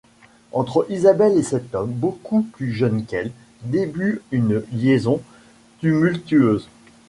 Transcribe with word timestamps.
Entre 0.51 0.87
Isabelle 0.89 1.37
et 1.37 1.43
cet 1.43 1.75
homme 1.75 1.91
beaucoup 1.91 2.41
plus 2.41 2.71
jeune 2.73 3.05
qu'elle, 3.05 3.31
début 3.65 4.23
une 4.31 4.63
liaison 4.71 5.21
tumultueuse. 5.79 6.67